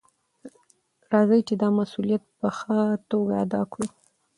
[1.11, 3.87] راځئ چې دا مسؤلیت په ښه توګه ادا کړو.